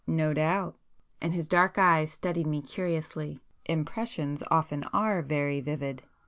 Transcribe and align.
"No 0.07 0.33
doubt!" 0.33 0.77
And 1.21 1.31
his 1.31 1.47
dark 1.47 1.77
eyes 1.77 2.11
studied 2.11 2.47
me 2.47 2.63
curiously. 2.63 3.39
"Impressions 3.65 4.41
often 4.49 4.83
are 4.85 5.21
very 5.21 5.61
vivid. 5.61 6.01